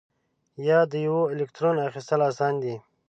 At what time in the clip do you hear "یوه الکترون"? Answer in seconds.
1.07-1.77